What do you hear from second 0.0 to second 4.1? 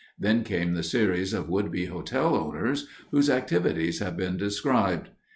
Then came the series of would be hotel owners, whose activities